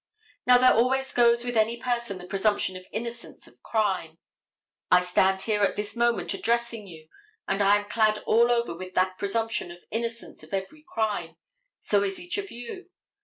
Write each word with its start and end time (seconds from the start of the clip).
Now 0.47 0.57
there 0.57 0.73
always 0.73 1.13
goes 1.13 1.45
with 1.45 1.55
any 1.55 1.77
person 1.77 2.17
the 2.17 2.25
presumption 2.25 2.75
of 2.75 2.87
innocence 2.91 3.45
of 3.45 3.61
crime. 3.61 4.17
I 4.89 5.01
stand 5.01 5.43
here 5.43 5.61
at 5.61 5.75
this 5.75 5.95
moment 5.95 6.33
addressing 6.33 6.87
you, 6.87 7.07
and 7.47 7.61
I 7.61 7.75
am 7.77 7.85
clad 7.87 8.17
all 8.25 8.51
over 8.51 8.73
with 8.73 8.95
that 8.95 9.19
presumption 9.19 9.69
of 9.69 9.83
innocence 9.91 10.41
of 10.41 10.55
every 10.55 10.81
crime; 10.87 11.37
so 11.81 12.01
is 12.01 12.19
each 12.19 12.37
one 12.37 12.45
of 12.45 12.51
you. 12.51 12.89